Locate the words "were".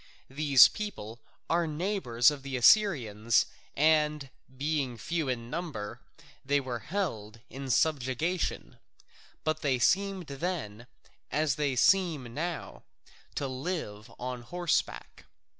6.59-6.79